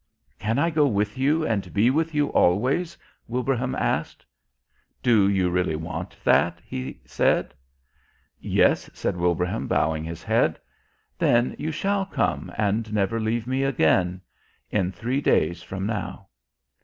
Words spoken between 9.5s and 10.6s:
bowing his head.